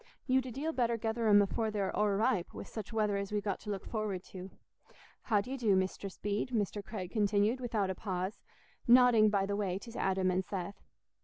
[0.25, 3.59] You'd a deal better gether 'em afore they're o'erripe, wi' such weather as we've got
[3.59, 4.49] to look forward to.
[5.21, 6.83] How do ye do, Mistress Bede?" Mr.
[6.83, 8.41] Craig continued, without a pause,
[8.87, 10.81] nodding by the way to Adam and Seth.